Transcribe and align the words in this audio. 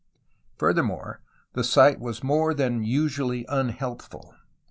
Furthermore, 0.57 1.21
the 1.53 1.63
site 1.63 1.99
was 1.99 2.23
more 2.23 2.55
than 2.55 2.83
usually 2.83 3.45
unhealthful. 3.47 4.33